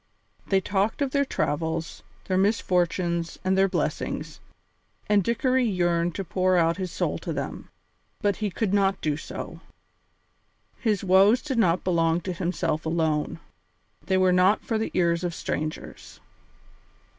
They 0.47 0.59
talked 0.61 1.03
of 1.03 1.11
their 1.11 1.23
travels, 1.25 2.01
their 2.25 2.35
misfortunes 2.35 3.37
and 3.45 3.55
their 3.55 3.67
blessings, 3.69 4.39
and 5.07 5.23
Dickory 5.23 5.63
yearned 5.63 6.15
to 6.15 6.23
pour 6.23 6.57
out 6.57 6.77
his 6.77 6.91
soul 6.91 7.19
to 7.19 7.31
them, 7.31 7.69
but 8.19 8.37
he 8.37 8.49
could 8.49 8.73
not 8.73 8.99
do 8.99 9.15
so. 9.15 9.59
His 10.77 11.03
woes 11.03 11.43
did 11.43 11.59
not 11.59 11.83
belong 11.83 12.19
to 12.21 12.33
himself 12.33 12.83
alone; 12.83 13.39
they 14.07 14.17
were 14.17 14.33
not 14.33 14.63
for 14.63 14.79
the 14.79 14.89
ears 14.95 15.23
of 15.23 15.35
strangers. 15.35 16.19